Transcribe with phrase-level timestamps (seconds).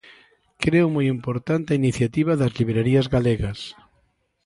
[0.63, 3.59] Creo moi importante a iniciativa das librarías galegas.